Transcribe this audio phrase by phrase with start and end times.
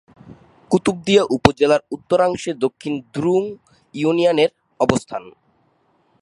[0.71, 3.43] কুতুবদিয়া উপজেলার উত্তরাংশে দক্ষিণ ধুরুং
[3.95, 4.49] ইউনিয়নের
[4.79, 5.23] অবস্থান।